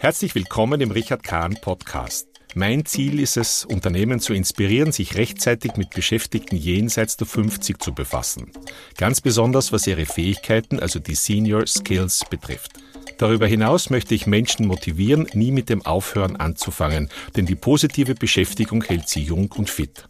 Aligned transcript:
Herzlich 0.00 0.34
willkommen 0.34 0.80
im 0.80 0.92
Richard 0.92 1.22
Kahn 1.22 1.58
Podcast. 1.60 2.26
Mein 2.54 2.86
Ziel 2.86 3.20
ist 3.20 3.36
es, 3.36 3.66
Unternehmen 3.66 4.18
zu 4.18 4.32
inspirieren, 4.32 4.92
sich 4.92 5.14
rechtzeitig 5.14 5.76
mit 5.76 5.90
Beschäftigten 5.90 6.56
jenseits 6.56 7.18
der 7.18 7.26
50 7.26 7.78
zu 7.82 7.92
befassen. 7.92 8.50
Ganz 8.96 9.20
besonders 9.20 9.72
was 9.72 9.86
ihre 9.86 10.06
Fähigkeiten, 10.06 10.80
also 10.80 11.00
die 11.00 11.14
Senior 11.14 11.66
Skills 11.66 12.24
betrifft. 12.30 12.72
Darüber 13.18 13.46
hinaus 13.46 13.90
möchte 13.90 14.14
ich 14.14 14.26
Menschen 14.26 14.66
motivieren, 14.66 15.28
nie 15.34 15.50
mit 15.50 15.68
dem 15.68 15.84
Aufhören 15.84 16.36
anzufangen, 16.36 17.10
denn 17.36 17.44
die 17.44 17.54
positive 17.54 18.14
Beschäftigung 18.14 18.82
hält 18.82 19.06
sie 19.06 19.20
jung 19.20 19.52
und 19.52 19.68
fit. 19.68 20.06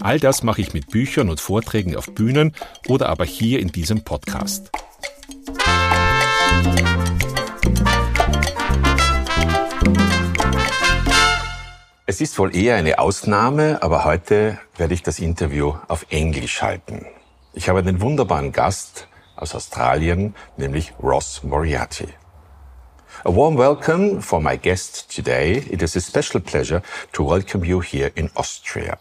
All 0.00 0.20
das 0.20 0.42
mache 0.42 0.60
ich 0.60 0.74
mit 0.74 0.90
Büchern 0.90 1.30
und 1.30 1.40
Vorträgen 1.40 1.96
auf 1.96 2.12
Bühnen 2.12 2.54
oder 2.86 3.08
aber 3.08 3.24
hier 3.24 3.60
in 3.60 3.72
diesem 3.72 4.04
Podcast. 4.04 4.70
Es 12.12 12.20
ist 12.20 12.38
wohl 12.38 12.54
eher 12.54 12.76
eine 12.76 12.98
Ausnahme, 12.98 13.78
aber 13.82 14.04
heute 14.04 14.58
werde 14.76 14.92
ich 14.92 15.02
das 15.02 15.18
Interview 15.18 15.72
auf 15.88 16.04
Englisch 16.10 16.60
halten. 16.60 17.06
Ich 17.54 17.70
habe 17.70 17.78
einen 17.78 18.02
wunderbaren 18.02 18.52
Gast 18.52 19.08
aus 19.34 19.54
Australien, 19.54 20.34
nämlich 20.58 20.92
Ross 21.02 21.42
Moriarty. 21.42 22.08
A 23.24 23.34
warm 23.34 23.56
welcome 23.56 24.20
for 24.20 24.42
my 24.42 24.58
guest 24.58 25.08
today. 25.10 25.64
It 25.70 25.80
is 25.80 25.96
a 25.96 26.02
special 26.02 26.42
pleasure 26.42 26.82
to 27.14 27.26
welcome 27.26 27.64
you 27.64 27.80
here 27.80 28.12
in 28.14 28.28
Austria. 28.34 28.98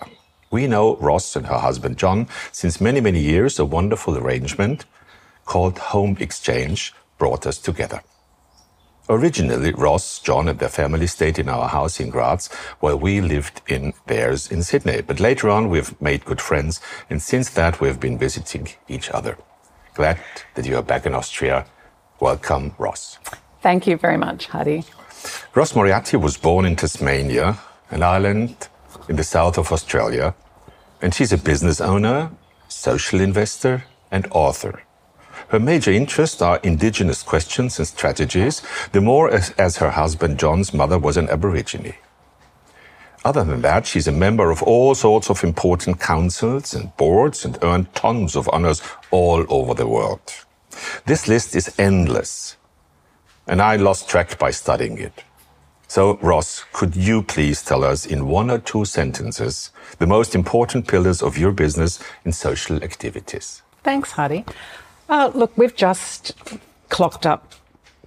We 0.49 0.65
know 0.67 0.97
Ross 1.01 1.35
and 1.35 1.49
her 1.49 1.61
husband 1.61 1.97
John 1.97 2.29
since 2.53 2.81
many, 2.81 3.01
many 3.01 3.19
years. 3.19 3.59
A 3.59 3.65
wonderful 3.65 4.17
arrangement 4.17 4.85
called 5.45 5.79
Home 5.91 6.15
Exchange 6.21 6.93
brought 7.17 7.45
us 7.45 7.57
together. 7.57 7.99
Originally, 9.09 9.73
Ros, 9.73 10.19
John, 10.19 10.47
and 10.47 10.59
their 10.59 10.69
family 10.69 11.07
stayed 11.07 11.39
in 11.39 11.49
our 11.49 11.67
house 11.67 11.99
in 11.99 12.09
Graz, 12.09 12.47
while 12.79 12.97
we 12.97 13.19
lived 13.19 13.61
in 13.67 13.93
theirs 14.07 14.49
in 14.51 14.63
Sydney. 14.63 15.01
But 15.01 15.19
later 15.19 15.49
on, 15.49 15.69
we've 15.69 15.99
made 16.01 16.23
good 16.23 16.39
friends, 16.39 16.79
and 17.09 17.21
since 17.21 17.49
that, 17.51 17.81
we've 17.81 17.99
been 17.99 18.17
visiting 18.17 18.69
each 18.87 19.09
other. 19.09 19.37
Glad 19.95 20.19
that 20.55 20.65
you 20.65 20.77
are 20.77 20.83
back 20.83 21.05
in 21.05 21.13
Austria. 21.13 21.65
Welcome, 22.19 22.73
Ros. 22.77 23.17
Thank 23.61 23.87
you 23.87 23.97
very 23.97 24.17
much, 24.17 24.47
Hadi. 24.47 24.83
Ros 25.53 25.75
Moriarty 25.75 26.17
was 26.17 26.37
born 26.37 26.65
in 26.65 26.75
Tasmania, 26.75 27.59
an 27.89 28.03
island 28.03 28.69
in 29.09 29.15
the 29.17 29.23
south 29.23 29.57
of 29.57 29.71
Australia, 29.71 30.33
and 31.01 31.13
she's 31.13 31.33
a 31.33 31.37
business 31.37 31.81
owner, 31.81 32.31
social 32.69 33.19
investor, 33.19 33.83
and 34.11 34.27
author. 34.31 34.83
Her 35.51 35.59
major 35.59 35.91
interests 35.91 36.41
are 36.41 36.61
indigenous 36.63 37.23
questions 37.23 37.77
and 37.77 37.85
strategies, 37.85 38.61
the 38.93 39.01
more 39.01 39.29
as, 39.29 39.49
as, 39.57 39.75
her 39.77 39.89
husband 39.89 40.39
John's 40.39 40.73
mother 40.73 40.97
was 40.97 41.17
an 41.17 41.27
Aborigine. 41.27 41.93
Other 43.25 43.43
than 43.43 43.61
that, 43.61 43.85
she's 43.85 44.07
a 44.07 44.13
member 44.13 44.49
of 44.49 44.63
all 44.63 44.95
sorts 44.95 45.29
of 45.29 45.43
important 45.43 45.99
councils 45.99 46.73
and 46.73 46.95
boards 46.95 47.43
and 47.43 47.57
earned 47.63 47.93
tons 47.93 48.37
of 48.37 48.47
honors 48.53 48.81
all 49.11 49.45
over 49.49 49.73
the 49.73 49.87
world. 49.87 50.21
This 51.05 51.27
list 51.27 51.53
is 51.53 51.77
endless, 51.77 52.55
and 53.45 53.61
I 53.61 53.75
lost 53.75 54.07
track 54.07 54.39
by 54.39 54.51
studying 54.51 54.99
it. 54.99 55.25
So, 55.89 56.17
Ros, 56.21 56.63
could 56.71 56.95
you 56.95 57.23
please 57.23 57.61
tell 57.61 57.83
us 57.83 58.05
in 58.05 58.29
one 58.29 58.49
or 58.49 58.59
two 58.59 58.85
sentences 58.85 59.71
the 59.99 60.07
most 60.07 60.33
important 60.33 60.87
pillars 60.87 61.21
of 61.21 61.37
your 61.37 61.51
business 61.51 61.99
in 62.23 62.31
social 62.31 62.81
activities? 62.81 63.63
Thanks, 63.83 64.11
Hadi. 64.11 64.45
Uh, 65.11 65.29
look, 65.35 65.55
we've 65.57 65.75
just 65.75 66.31
clocked 66.87 67.25
up 67.25 67.53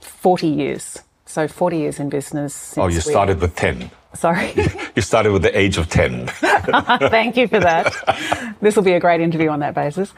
40 0.00 0.48
years. 0.48 0.98
So 1.26 1.46
40 1.46 1.76
years 1.76 2.00
in 2.00 2.08
business. 2.08 2.78
Oh, 2.78 2.86
you 2.86 3.00
started 3.00 3.42
with 3.42 3.54
10. 3.56 3.90
Sorry. 4.14 4.52
you 4.96 5.02
started 5.02 5.32
with 5.32 5.42
the 5.42 5.56
age 5.58 5.76
of 5.76 5.90
10. 5.90 6.26
Thank 6.28 7.36
you 7.36 7.46
for 7.46 7.60
that. 7.60 8.56
this 8.62 8.74
will 8.74 8.84
be 8.84 8.92
a 8.92 9.00
great 9.00 9.20
interview 9.20 9.50
on 9.50 9.60
that 9.60 9.74
basis. 9.74 10.14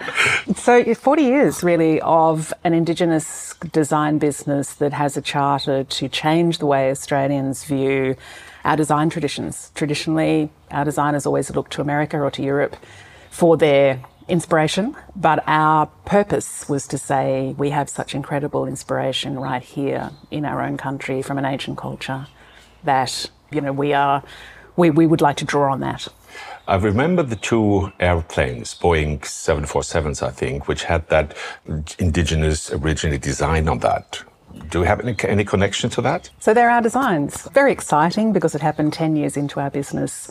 So 0.54 0.94
40 0.94 1.22
years 1.22 1.64
really 1.64 2.00
of 2.02 2.54
an 2.62 2.72
Indigenous 2.72 3.54
design 3.72 4.18
business 4.18 4.74
that 4.74 4.92
has 4.92 5.16
a 5.16 5.22
charter 5.22 5.82
to 5.82 6.08
change 6.08 6.58
the 6.58 6.66
way 6.66 6.90
Australians 6.90 7.64
view 7.64 8.14
our 8.64 8.76
design 8.76 9.10
traditions. 9.10 9.72
Traditionally, 9.74 10.50
our 10.70 10.84
designers 10.84 11.26
always 11.26 11.50
look 11.50 11.68
to 11.70 11.80
America 11.80 12.20
or 12.20 12.30
to 12.30 12.42
Europe 12.42 12.76
for 13.30 13.56
their 13.56 14.00
inspiration, 14.28 14.96
but 15.14 15.42
our 15.46 15.86
purpose 16.04 16.68
was 16.68 16.86
to 16.88 16.98
say 16.98 17.54
we 17.58 17.70
have 17.70 17.88
such 17.88 18.14
incredible 18.14 18.66
inspiration 18.66 19.38
right 19.38 19.62
here 19.62 20.10
in 20.30 20.44
our 20.44 20.62
own 20.62 20.76
country 20.76 21.22
from 21.22 21.38
an 21.38 21.44
ancient 21.44 21.78
culture 21.78 22.26
that, 22.84 23.30
you 23.50 23.60
know, 23.60 23.72
we 23.72 23.92
are, 23.92 24.22
we, 24.76 24.90
we 24.90 25.06
would 25.06 25.20
like 25.20 25.36
to 25.36 25.44
draw 25.44 25.72
on 25.72 25.80
that. 25.80 26.08
I 26.68 26.76
remember 26.76 27.22
the 27.22 27.36
two 27.36 27.92
airplanes, 28.00 28.74
Boeing 28.74 29.20
747s, 29.20 30.22
I 30.22 30.30
think, 30.30 30.66
which 30.66 30.82
had 30.82 31.08
that 31.08 31.36
indigenous 31.98 32.72
originally 32.72 33.18
design 33.18 33.68
on 33.68 33.78
that. 33.80 34.22
Do 34.70 34.80
we 34.80 34.86
have 34.86 35.00
any, 35.00 35.14
any 35.22 35.44
connection 35.44 35.90
to 35.90 36.00
that? 36.02 36.30
So 36.40 36.54
there 36.54 36.70
are 36.70 36.82
designs. 36.82 37.42
Very 37.50 37.70
exciting 37.70 38.32
because 38.32 38.54
it 38.54 38.62
happened 38.62 38.92
10 38.92 39.14
years 39.14 39.36
into 39.36 39.60
our 39.60 39.70
business. 39.70 40.30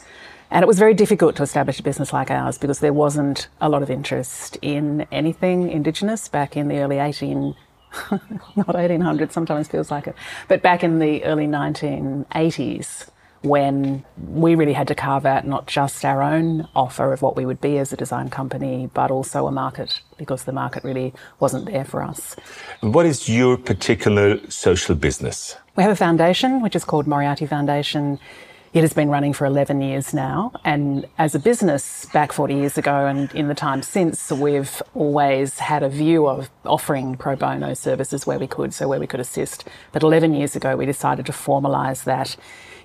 And 0.52 0.64
it 0.64 0.68
was 0.68 0.80
very 0.80 0.94
difficult 0.94 1.36
to 1.38 1.44
establish 1.44 1.80
a 1.80 1.84
business 1.84 2.14
like 2.14 2.30
ours 2.30 2.58
because 2.58 2.80
there 2.80 2.94
wasn't 2.94 3.48
a 3.60 3.70
lot 3.70 3.84
of 3.84 3.90
interest 3.90 4.58
in 4.62 5.08
anything 5.12 5.70
Indigenous 5.70 6.28
back 6.28 6.56
in 6.56 6.68
the 6.68 6.80
early 6.80 7.00
18, 7.00 7.56
not 8.56 8.68
1800s, 8.68 9.32
sometimes 9.32 9.68
feels 9.68 9.92
like 9.92 10.08
it, 10.08 10.16
but 10.48 10.62
back 10.62 10.84
in 10.84 11.00
the 11.00 11.24
early 11.24 11.48
1980s 11.48 13.10
when 13.46 14.04
we 14.18 14.56
really 14.56 14.74
had 14.74 14.88
to 14.88 14.96
carve 14.96 15.26
out 15.26 15.46
not 15.46 15.68
just 15.68 16.04
our 16.04 16.22
own 16.22 16.68
offer 16.76 17.14
of 17.14 17.22
what 17.22 17.36
we 17.36 17.46
would 17.46 17.62
be 17.62 17.78
as 17.78 17.94
a 17.94 17.96
design 17.96 18.30
company, 18.30 18.90
but 18.94 19.12
also 19.12 19.48
a 19.48 19.52
market 19.52 20.02
because 20.18 20.44
the 20.46 20.52
market 20.52 20.84
really 20.84 21.14
wasn't 21.40 21.66
there 21.66 21.86
for 21.86 22.02
us. 22.02 22.36
What 22.82 23.06
is 23.06 23.30
your 23.30 23.58
particular 23.58 24.40
social 24.50 24.96
business? 24.96 25.56
We 25.76 25.84
have 25.84 25.92
a 25.92 25.96
foundation 25.96 26.62
which 26.62 26.76
is 26.76 26.84
called 26.84 27.08
Moriarty 27.08 27.46
Foundation. 27.46 28.20
It 28.76 28.82
has 28.82 28.92
been 28.92 29.08
running 29.08 29.32
for 29.32 29.46
11 29.46 29.80
years 29.80 30.14
now. 30.14 30.52
And 30.66 31.08
as 31.18 31.34
a 31.34 31.40
business 31.40 32.08
back 32.12 32.34
40 32.34 32.56
years 32.56 32.78
ago 32.78 33.08
and 33.08 33.34
in 33.34 33.48
the 33.48 33.56
time 33.56 33.82
since, 33.82 34.30
we've 34.34 34.82
always 34.94 35.60
had 35.60 35.82
a 35.82 35.88
view 35.88 36.28
of 36.28 36.50
offering 36.66 37.16
pro 37.16 37.38
bono 37.38 37.74
services 37.74 38.28
where 38.28 38.38
we 38.38 38.48
could, 38.48 38.74
so 38.74 38.90
where 38.90 39.00
we 39.00 39.08
could 39.08 39.22
assist. 39.22 39.64
But 39.94 40.04
11 40.04 40.34
years 40.34 40.58
ago, 40.58 40.76
we 40.76 40.86
decided 40.86 41.26
to 41.28 41.32
formalise 41.32 42.04
that 42.04 42.36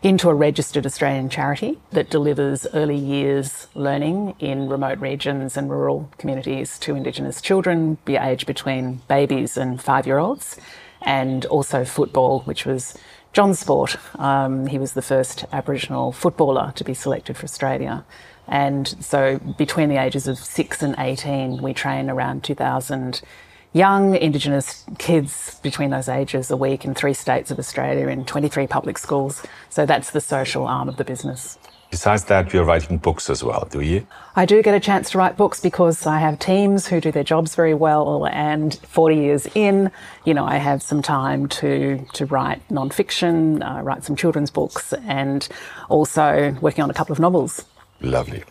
into 0.00 0.30
a 0.30 0.34
registered 0.34 0.86
Australian 0.86 1.28
charity 1.28 1.80
that 1.90 2.08
delivers 2.08 2.68
early 2.72 2.96
years 2.96 3.66
learning 3.74 4.36
in 4.38 4.68
remote 4.68 5.00
regions 5.00 5.56
and 5.56 5.70
rural 5.70 6.08
communities 6.18 6.78
to 6.78 6.94
Indigenous 6.94 7.42
children, 7.42 7.98
be 8.04 8.14
aged 8.14 8.46
between 8.46 9.00
babies 9.08 9.56
and 9.56 9.82
five 9.82 10.06
year 10.06 10.18
olds, 10.18 10.56
and 11.02 11.46
also 11.46 11.84
football, 11.84 12.42
which 12.42 12.64
was 12.64 12.96
John's 13.32 13.58
sport. 13.58 13.96
Um, 14.16 14.66
he 14.66 14.78
was 14.78 14.94
the 14.94 15.02
first 15.02 15.44
Aboriginal 15.52 16.12
footballer 16.12 16.72
to 16.76 16.84
be 16.84 16.94
selected 16.94 17.36
for 17.36 17.44
Australia. 17.44 18.04
And 18.48 18.88
so 19.00 19.38
between 19.56 19.88
the 19.88 19.96
ages 19.96 20.26
of 20.26 20.38
6 20.38 20.82
and 20.82 20.96
18, 20.98 21.62
we 21.62 21.72
train 21.72 22.10
around 22.10 22.42
2,000 22.42 23.22
young 23.72 24.16
Indigenous 24.16 24.84
kids 24.98 25.60
between 25.62 25.90
those 25.90 26.08
ages 26.08 26.50
a 26.50 26.56
week 26.56 26.84
in 26.84 26.92
three 26.92 27.14
states 27.14 27.52
of 27.52 27.58
Australia 27.60 28.08
in 28.08 28.24
23 28.24 28.66
public 28.66 28.98
schools. 28.98 29.44
So 29.68 29.86
that's 29.86 30.10
the 30.10 30.20
social 30.20 30.66
arm 30.66 30.88
of 30.88 30.96
the 30.96 31.04
business. 31.04 31.56
Besides 31.90 32.24
that, 32.26 32.52
you're 32.52 32.64
writing 32.64 32.98
books 32.98 33.28
as 33.28 33.42
well, 33.42 33.66
do 33.68 33.80
you? 33.80 34.06
I 34.36 34.46
do 34.46 34.62
get 34.62 34.74
a 34.74 34.80
chance 34.80 35.10
to 35.10 35.18
write 35.18 35.36
books 35.36 35.58
because 35.58 36.06
I 36.06 36.20
have 36.20 36.38
teams 36.38 36.86
who 36.86 37.00
do 37.00 37.10
their 37.10 37.24
jobs 37.24 37.56
very 37.56 37.74
well. 37.74 38.26
And 38.28 38.74
40 38.86 39.16
years 39.16 39.48
in, 39.56 39.90
you 40.24 40.32
know, 40.32 40.44
I 40.44 40.58
have 40.58 40.84
some 40.84 41.02
time 41.02 41.48
to, 41.48 42.06
to 42.14 42.26
write 42.26 42.62
non-fiction, 42.70 43.64
uh, 43.64 43.82
write 43.82 44.04
some 44.04 44.14
children's 44.14 44.50
books, 44.50 44.92
and 44.92 45.48
also 45.88 46.56
working 46.60 46.84
on 46.84 46.90
a 46.90 46.94
couple 46.94 47.12
of 47.12 47.18
novels. 47.18 47.64
Lovely. 48.00 48.44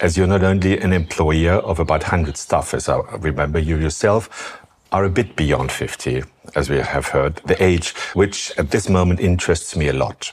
As 0.00 0.16
you're 0.16 0.26
not 0.26 0.42
only 0.42 0.76
an 0.78 0.92
employer 0.92 1.52
of 1.52 1.78
about 1.78 2.02
100 2.02 2.36
staff, 2.36 2.74
as 2.74 2.88
I 2.88 2.98
remember 3.18 3.60
you 3.60 3.78
yourself, 3.78 4.60
are 4.90 5.04
a 5.04 5.10
bit 5.10 5.36
beyond 5.36 5.70
50, 5.70 6.24
as 6.56 6.68
we 6.68 6.78
have 6.78 7.06
heard, 7.08 7.36
the 7.46 7.60
age 7.62 7.90
which 8.14 8.52
at 8.58 8.72
this 8.72 8.88
moment 8.88 9.20
interests 9.20 9.76
me 9.76 9.88
a 9.88 9.92
lot 9.92 10.32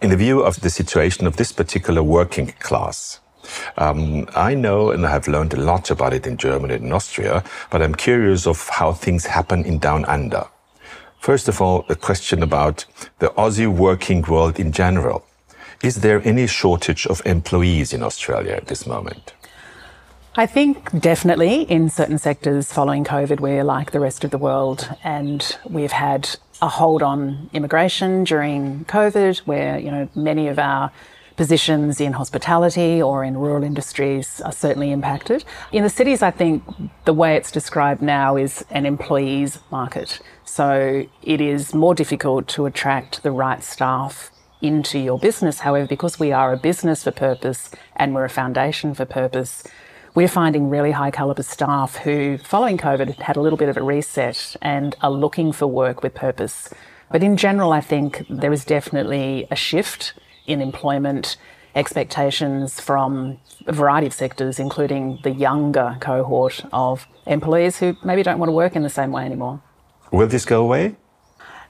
in 0.00 0.10
the 0.10 0.16
view 0.16 0.42
of 0.42 0.60
the 0.60 0.70
situation 0.70 1.26
of 1.26 1.36
this 1.36 1.52
particular 1.52 2.02
working 2.02 2.48
class. 2.58 3.20
Um, 3.78 4.28
I 4.34 4.54
know 4.54 4.90
and 4.90 5.06
I 5.06 5.10
have 5.10 5.28
learned 5.28 5.54
a 5.54 5.60
lot 5.60 5.90
about 5.90 6.12
it 6.12 6.26
in 6.26 6.36
Germany 6.36 6.74
and 6.74 6.92
Austria, 6.92 7.44
but 7.70 7.82
I'm 7.82 7.94
curious 7.94 8.46
of 8.46 8.68
how 8.68 8.92
things 8.92 9.26
happen 9.26 9.64
in 9.64 9.78
Down 9.78 10.04
Under. 10.06 10.46
First 11.20 11.48
of 11.48 11.60
all, 11.60 11.84
a 11.88 11.96
question 11.96 12.42
about 12.42 12.84
the 13.18 13.28
Aussie 13.30 13.72
working 13.72 14.22
world 14.22 14.58
in 14.60 14.72
general. 14.72 15.24
Is 15.82 15.96
there 15.96 16.22
any 16.24 16.46
shortage 16.46 17.06
of 17.06 17.20
employees 17.26 17.92
in 17.92 18.02
Australia 18.02 18.52
at 18.52 18.66
this 18.66 18.86
moment? 18.86 19.34
I 20.38 20.46
think 20.46 21.00
definitely 21.00 21.62
in 21.62 21.88
certain 21.88 22.18
sectors 22.18 22.70
following 22.70 23.04
COVID, 23.04 23.40
we're 23.40 23.64
like 23.64 23.92
the 23.92 24.00
rest 24.00 24.22
of 24.22 24.30
the 24.30 24.38
world, 24.38 24.88
and 25.02 25.56
we've 25.64 25.92
had 25.92 26.36
a 26.62 26.68
hold 26.68 27.02
on 27.02 27.50
immigration 27.52 28.24
during 28.24 28.84
COVID, 28.86 29.38
where 29.40 29.78
you 29.78 29.90
know 29.90 30.08
many 30.14 30.48
of 30.48 30.58
our 30.58 30.90
positions 31.36 32.00
in 32.00 32.14
hospitality 32.14 33.02
or 33.02 33.22
in 33.22 33.36
rural 33.36 33.62
industries 33.62 34.40
are 34.40 34.52
certainly 34.52 34.90
impacted. 34.90 35.44
In 35.70 35.82
the 35.82 35.90
cities, 35.90 36.22
I 36.22 36.30
think 36.30 36.64
the 37.04 37.12
way 37.12 37.36
it's 37.36 37.52
described 37.52 38.00
now 38.00 38.36
is 38.36 38.64
an 38.70 38.86
employees 38.86 39.58
market. 39.70 40.20
So 40.44 41.06
it 41.22 41.40
is 41.40 41.74
more 41.74 41.94
difficult 41.94 42.48
to 42.48 42.66
attract 42.66 43.22
the 43.22 43.30
right 43.30 43.62
staff 43.62 44.30
into 44.62 44.98
your 44.98 45.18
business. 45.18 45.60
However, 45.60 45.86
because 45.86 46.18
we 46.18 46.32
are 46.32 46.52
a 46.52 46.56
business 46.56 47.04
for 47.04 47.10
purpose 47.10 47.70
and 47.94 48.14
we're 48.14 48.24
a 48.24 48.30
foundation 48.30 48.94
for 48.94 49.04
purpose, 49.04 49.62
we're 50.16 50.26
finding 50.26 50.70
really 50.70 50.92
high 50.92 51.10
caliber 51.10 51.42
staff 51.42 51.96
who, 51.96 52.38
following 52.38 52.78
COVID, 52.78 53.16
had 53.16 53.36
a 53.36 53.40
little 53.40 53.58
bit 53.58 53.68
of 53.68 53.76
a 53.76 53.82
reset 53.82 54.56
and 54.62 54.96
are 55.02 55.10
looking 55.10 55.52
for 55.52 55.66
work 55.66 56.02
with 56.02 56.14
purpose. 56.14 56.72
But 57.12 57.22
in 57.22 57.36
general, 57.36 57.70
I 57.70 57.82
think 57.82 58.24
there 58.30 58.50
is 58.50 58.64
definitely 58.64 59.46
a 59.50 59.56
shift 59.56 60.14
in 60.46 60.62
employment 60.62 61.36
expectations 61.74 62.80
from 62.80 63.38
a 63.66 63.72
variety 63.72 64.06
of 64.06 64.14
sectors, 64.14 64.58
including 64.58 65.18
the 65.22 65.32
younger 65.32 65.98
cohort 66.00 66.64
of 66.72 67.06
employees 67.26 67.78
who 67.78 67.94
maybe 68.02 68.22
don't 68.22 68.38
want 68.38 68.48
to 68.48 68.54
work 68.54 68.74
in 68.74 68.82
the 68.82 68.88
same 68.88 69.12
way 69.12 69.26
anymore. 69.26 69.60
Will 70.10 70.26
this 70.26 70.46
go 70.46 70.62
away? 70.62 70.96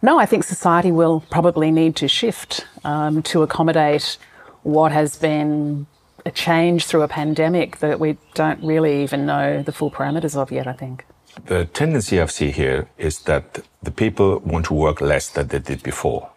No, 0.02 0.20
I 0.20 0.26
think 0.26 0.44
society 0.44 0.93
will 0.93 1.25
probably 1.31 1.72
need 1.72 1.96
to 1.96 2.06
shift 2.06 2.64
um, 2.84 3.25
to 3.25 3.43
accommodate 3.43 4.19
what 4.62 4.93
has 4.93 5.16
been 5.16 5.88
a 6.26 6.31
change 6.32 6.87
through 6.87 7.02
a 7.02 7.08
pandemic 7.08 7.78
that 7.78 8.00
we 8.00 8.19
don't 8.34 8.62
really 8.62 9.02
even 9.05 9.25
know 9.25 9.62
the 9.62 9.73
full 9.73 9.93
parameters 9.93 10.37
of 10.37 10.50
yet, 10.50 10.67
I 10.67 10.73
think. 10.73 11.06
The 11.46 11.67
tendency 11.67 12.20
I 12.20 12.26
see 12.26 12.50
here 12.50 12.88
is 12.99 13.20
that 13.20 13.61
the 13.81 13.93
people 13.93 14.40
want 14.40 14.67
to 14.67 14.75
work 14.75 15.00
less 15.00 15.28
than 15.28 15.46
they 15.46 15.61
did 15.61 15.84
before. 15.84 16.31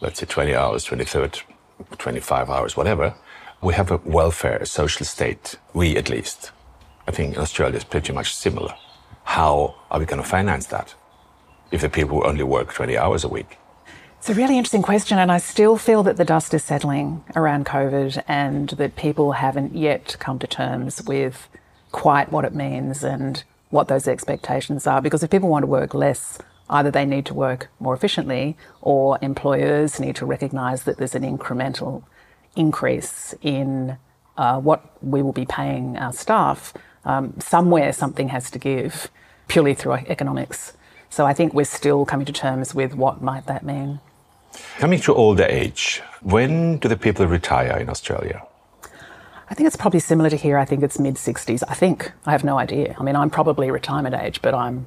Let's 0.00 0.20
say 0.20 0.26
20 0.26 0.54
hours, 0.54 0.86
23rd, 0.86 1.42
25 1.98 2.48
hours, 2.48 2.76
whatever, 2.78 3.14
we 3.60 3.74
have 3.74 3.90
a 3.90 3.98
welfare, 3.98 4.56
a 4.56 4.66
social 4.66 5.04
state, 5.04 5.56
we 5.74 5.98
at 5.98 6.08
least. 6.08 6.50
I 7.06 7.10
think 7.10 7.36
Australia 7.36 7.76
is 7.76 7.84
pretty 7.84 8.14
much 8.14 8.34
similar. 8.34 8.74
How 9.24 9.74
are 9.90 10.00
we 10.00 10.06
going 10.06 10.22
to 10.22 10.28
finance 10.28 10.64
that 10.66 10.94
if 11.70 11.82
the 11.82 11.90
people 11.90 12.26
only 12.26 12.44
work 12.44 12.72
20 12.72 12.96
hours 12.96 13.22
a 13.24 13.28
week? 13.28 13.58
It's 14.20 14.28
a 14.28 14.34
really 14.34 14.58
interesting 14.58 14.82
question, 14.82 15.18
and 15.18 15.32
I 15.32 15.38
still 15.38 15.78
feel 15.78 16.02
that 16.02 16.18
the 16.18 16.26
dust 16.26 16.52
is 16.52 16.62
settling 16.62 17.24
around 17.34 17.64
COVID 17.64 18.22
and 18.28 18.68
that 18.68 18.94
people 18.94 19.32
haven't 19.32 19.74
yet 19.74 20.14
come 20.20 20.38
to 20.40 20.46
terms 20.46 21.02
with 21.02 21.48
quite 21.90 22.30
what 22.30 22.44
it 22.44 22.54
means 22.54 23.02
and 23.02 23.42
what 23.70 23.88
those 23.88 24.06
expectations 24.06 24.86
are. 24.86 25.00
Because 25.00 25.22
if 25.22 25.30
people 25.30 25.48
want 25.48 25.62
to 25.62 25.68
work 25.68 25.94
less, 25.94 26.38
either 26.68 26.90
they 26.90 27.06
need 27.06 27.24
to 27.26 27.34
work 27.34 27.68
more 27.80 27.94
efficiently 27.94 28.58
or 28.82 29.18
employers 29.22 29.98
need 29.98 30.16
to 30.16 30.26
recognise 30.26 30.82
that 30.82 30.98
there's 30.98 31.14
an 31.14 31.22
incremental 31.22 32.02
increase 32.54 33.34
in 33.40 33.96
uh, 34.36 34.60
what 34.60 35.02
we 35.02 35.22
will 35.22 35.32
be 35.32 35.46
paying 35.46 35.96
our 35.96 36.12
staff. 36.12 36.74
Um, 37.06 37.40
somewhere 37.40 37.90
something 37.94 38.28
has 38.28 38.50
to 38.50 38.58
give 38.58 39.10
purely 39.48 39.72
through 39.72 39.94
economics. 39.94 40.74
So 41.08 41.24
I 41.24 41.32
think 41.32 41.54
we're 41.54 41.64
still 41.64 42.04
coming 42.04 42.26
to 42.26 42.34
terms 42.34 42.74
with 42.74 42.94
what 42.94 43.22
might 43.22 43.46
that 43.46 43.64
mean. 43.64 43.98
Coming 44.78 45.00
to 45.00 45.14
older 45.14 45.44
age, 45.44 46.02
when 46.22 46.78
do 46.78 46.88
the 46.88 46.96
people 46.96 47.26
retire 47.26 47.78
in 47.78 47.88
Australia? 47.88 48.42
I 49.48 49.54
think 49.54 49.66
it's 49.66 49.76
probably 49.76 50.00
similar 50.00 50.30
to 50.30 50.36
here. 50.36 50.58
I 50.58 50.64
think 50.64 50.82
it's 50.82 50.98
mid 50.98 51.16
60s. 51.16 51.62
I 51.68 51.74
think. 51.74 52.12
I 52.24 52.30
have 52.30 52.44
no 52.44 52.58
idea. 52.58 52.94
I 52.98 53.02
mean, 53.02 53.16
I'm 53.16 53.30
probably 53.30 53.70
retirement 53.70 54.14
age, 54.14 54.40
but 54.42 54.54
I'm 54.54 54.86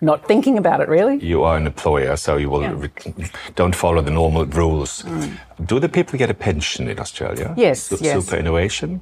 not 0.00 0.26
thinking 0.26 0.58
about 0.58 0.80
it 0.80 0.88
really. 0.88 1.18
You 1.18 1.42
are 1.42 1.56
an 1.56 1.66
employer, 1.66 2.16
so 2.16 2.36
you 2.36 2.50
will 2.50 2.62
yeah. 2.62 2.74
re- 2.76 3.30
don't 3.54 3.74
follow 3.74 4.02
the 4.02 4.10
normal 4.10 4.44
rules. 4.46 5.02
Mm. 5.02 5.38
Do 5.64 5.80
the 5.80 5.88
people 5.88 6.18
get 6.18 6.30
a 6.30 6.34
pension 6.34 6.88
in 6.88 7.00
Australia? 7.00 7.54
Yes, 7.56 7.92
yes. 8.00 8.24
Superannuation? 8.24 9.00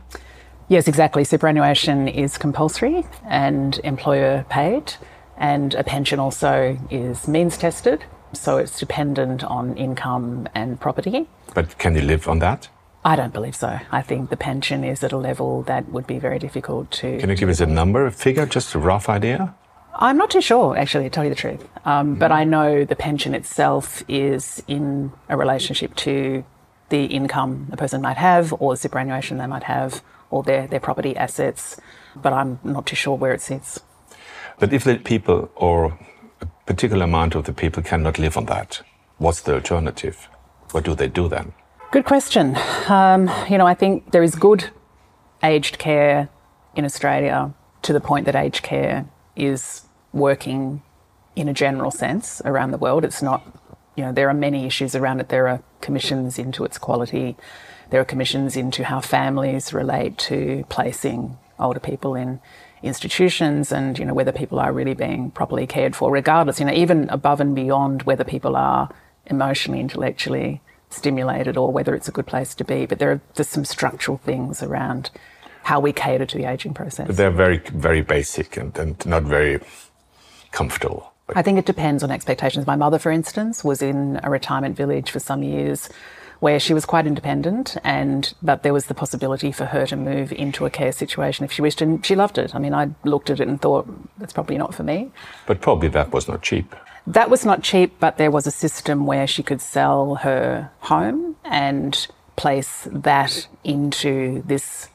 Yes, 0.69 0.89
exactly. 0.89 1.25
Superannuation 1.25 2.09
is 2.09 2.39
compulsory 2.39 3.05
and 3.27 3.79
employer 3.85 4.47
paid, 4.49 4.95
and 5.37 5.75
a 5.75 5.85
pension 5.85 6.19
also 6.19 6.79
is 6.91 7.29
means 7.29 7.59
tested, 7.59 8.05
so 8.37 8.59
it's 8.59 8.79
dependent 8.79 9.45
on 9.45 9.77
income 9.77 10.49
and 10.55 10.81
property. 10.81 11.27
But 11.55 11.79
can 11.79 11.95
you 11.95 12.03
live 12.03 12.29
on 12.29 12.39
that? 12.41 12.69
I 13.05 13.17
don't 13.17 13.35
believe 13.35 13.55
so. 13.55 13.81
I 13.93 14.01
think 14.01 14.31
the 14.31 14.37
pension 14.37 14.83
is 14.83 15.05
at 15.05 15.13
a 15.13 15.19
level 15.19 15.63
that 15.65 15.91
would 15.91 16.07
be 16.07 16.19
very 16.19 16.39
difficult 16.39 16.91
to. 16.93 17.19
Can 17.19 17.29
you 17.29 17.37
give 17.37 17.51
us 17.51 17.61
a 17.61 17.67
number, 17.67 18.07
a 18.07 18.11
figure, 18.11 18.47
just 18.47 18.75
a 18.75 18.79
rough 18.79 19.09
idea? 19.11 19.55
I'm 19.97 20.17
not 20.17 20.31
too 20.31 20.41
sure, 20.41 20.77
actually, 20.77 21.05
to 21.05 21.11
tell 21.11 21.23
you 21.23 21.31
the 21.31 21.37
truth. 21.37 21.69
Um, 21.85 22.15
but 22.17 22.33
I 22.33 22.45
know 22.45 22.85
the 22.85 22.97
pension 22.97 23.35
itself 23.35 24.03
is 24.09 24.63
in 24.67 25.13
a 25.29 25.37
relationship 25.37 25.95
to 25.97 26.45
the 26.89 27.05
income 27.05 27.69
a 27.73 27.77
person 27.77 28.01
might 28.01 28.17
have, 28.17 28.53
or 28.55 28.73
the 28.73 28.77
superannuation 28.79 29.39
they 29.39 29.47
might 29.47 29.65
have, 29.65 30.03
or 30.31 30.43
their, 30.43 30.67
their 30.67 30.81
property 30.81 31.17
assets. 31.17 31.79
But 32.17 32.33
I'm 32.33 32.59
not 32.65 32.87
too 32.87 32.97
sure 32.97 33.17
where 33.17 33.33
it 33.33 33.41
sits. 33.41 33.81
But 34.59 34.73
if 34.73 34.85
the 34.85 34.97
people, 34.97 35.51
or 35.57 35.99
particular 36.67 37.05
amount 37.05 37.35
of 37.35 37.45
the 37.45 37.53
people, 37.53 37.83
cannot 37.83 38.19
live 38.19 38.37
on 38.37 38.47
that, 38.47 38.83
what's 39.19 39.43
the 39.43 39.55
alternative? 39.55 40.29
What 40.73 40.85
do 40.85 40.95
they 40.95 41.09
do 41.09 41.29
then? 41.29 41.53
Good 41.91 42.05
question. 42.05 42.57
Um, 42.89 43.31
you 43.49 43.59
know, 43.59 43.67
I 43.67 43.75
think 43.75 44.11
there 44.11 44.23
is 44.23 44.35
good 44.35 44.71
aged 45.43 45.79
care 45.79 46.29
in 46.75 46.85
Australia 46.85 47.55
to 47.83 47.93
the 47.93 48.01
point 48.01 48.27
that 48.27 48.35
aged 48.35 48.63
care 48.63 49.07
is 49.37 49.83
working 50.13 50.83
in 51.37 51.49
a 51.49 51.53
general 51.53 51.91
sense 51.91 52.41
around 52.45 52.71
the 52.71 52.79
world. 52.79 53.05
It's 53.05 53.23
not, 53.23 53.43
you 53.97 54.05
know, 54.05 54.13
there 54.13 54.29
are 54.29 54.35
many 54.35 54.67
issues 54.67 54.95
around 54.95 55.21
it. 55.21 55.29
There 55.29 55.47
are 55.49 55.63
commissions 55.81 56.39
into 56.39 56.65
its 56.65 56.79
quality. 56.79 57.37
There 57.91 58.01
are 58.01 58.05
commissions 58.05 58.57
into 58.57 58.85
how 58.85 59.01
families 59.01 59.73
relate 59.73 60.19
to 60.19 60.65
placing 60.69 61.37
older 61.59 61.81
people 61.81 62.15
in 62.15 62.41
institutions 62.85 63.73
and, 63.73 63.99
you 63.99 64.05
know, 64.05 64.15
whether 64.15 64.33
people 64.33 64.61
are 64.61 64.73
really 64.73 64.95
being 64.95 65.31
properly 65.31 65.67
cared 65.67 65.97
for, 65.97 66.11
regardless, 66.11 66.61
you 66.61 66.67
know, 66.67 66.73
even 66.73 67.09
above 67.09 67.41
and 67.41 67.55
beyond 67.55 68.03
whether 68.03 68.25
people 68.25 68.57
are 68.57 68.89
emotionally, 69.27 69.81
intellectually 69.81 70.61
stimulated 70.91 71.57
or 71.57 71.73
whether 71.73 71.95
it's 71.95 72.09
a 72.09 72.13
good 72.13 72.27
place 72.27 72.55
to 72.55 72.65
be. 72.65 72.87
But 72.87 72.99
there 72.99 73.11
are 73.11 73.21
just 73.35 73.51
some 73.51 73.65
structural 73.65 74.19
things 74.19 74.63
around 74.63 75.11
how 75.65 75.81
we 75.81 75.93
cater 75.93 76.27
to 76.27 76.39
the 76.39 76.45
aging 76.45 76.75
process. 76.75 77.07
But 77.07 77.17
they're 77.17 77.31
very, 77.31 77.59
very 77.59 78.03
basic 78.03 78.56
and, 78.56 78.77
and 78.79 79.05
not 79.06 79.23
very 79.23 79.61
comfortable. 80.53 81.13
I 81.35 81.43
think 81.43 81.58
it 81.58 81.65
depends 81.65 82.03
on 82.03 82.11
expectations. 82.11 82.67
My 82.67 82.77
mother, 82.77 82.99
for 82.99 83.11
instance, 83.11 83.65
was 83.65 83.81
in 83.81 84.20
a 84.23 84.31
retirement 84.31 84.77
village 84.77 85.11
for 85.11 85.20
some 85.20 85.43
years 85.43 85.89
where 86.41 86.60
she 86.60 86.74
was 86.74 86.84
quite 86.84 87.06
independent 87.06 87.76
and 87.84 88.34
but 88.43 88.62
there 88.62 88.72
was 88.72 88.86
the 88.86 88.94
possibility 88.94 89.53
for 89.53 89.67
her 89.67 89.86
to 89.86 89.96
move 89.96 90.32
into 90.32 90.67
a 90.67 90.70
care 90.70 90.93
situation 90.93 91.44
if 91.44 91.53
she 91.53 91.62
wished 91.62 91.81
and 91.81 92.05
she 92.05 92.14
loved 92.14 92.38
it. 92.38 92.55
I 92.55 92.58
mean 92.58 92.74
I 92.74 92.91
looked 93.05 93.31
at 93.31 93.41
it 93.41 93.48
and 93.48 93.60
thought 93.60 93.86
that's 94.19 94.32
probably 94.32 94.58
not 94.58 94.74
for 94.74 94.82
me. 94.82 95.10
But 95.46 95.60
probably 95.60 95.88
that 95.88 96.12
was 96.12 96.29
not 96.29 96.43
cheap. 96.43 96.74
That 97.06 97.29
was 97.29 97.44
not 97.44 97.62
cheap, 97.62 98.00
but 98.00 98.17
there 98.17 98.31
was 98.31 98.46
a 98.46 98.50
system 98.50 99.06
where 99.06 99.26
she 99.26 99.43
could 99.43 99.60
sell 99.60 100.17
her 100.17 100.70
home 100.81 101.36
and 101.44 102.06
place 102.36 102.88
that 102.91 103.46
into 103.62 104.43
this 104.46 104.88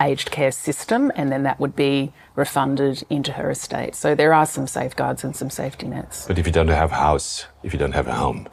aged 0.00 0.30
care 0.30 0.50
system, 0.50 1.12
and 1.14 1.30
then 1.30 1.42
that 1.42 1.60
would 1.60 1.76
be 1.76 2.12
refunded 2.34 3.04
into 3.10 3.32
her 3.32 3.50
estate. 3.50 3.94
So 3.94 4.14
there 4.14 4.32
are 4.32 4.46
some 4.46 4.66
safeguards 4.66 5.22
and 5.22 5.36
some 5.36 5.50
safety 5.50 5.86
nets. 5.86 6.26
But 6.26 6.38
if 6.38 6.46
you 6.46 6.52
don't 6.52 6.68
have 6.68 6.92
a 6.92 6.94
house, 6.94 7.46
if 7.62 7.72
you 7.74 7.78
don't 7.78 7.92
have 7.92 8.08
a 8.08 8.14
home, 8.14 8.48